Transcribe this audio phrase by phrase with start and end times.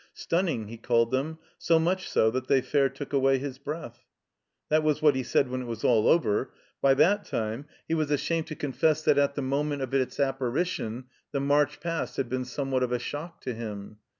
[0.15, 4.07] Stunning, he called them; so much so that they fair took away his breath.
[4.69, 6.49] That was what he said when it was all over.
[6.81, 11.03] By that time he was ashamed to confess that at the moment of its apparition
[11.31, 13.97] the March Past had been somewhat of a shock to him.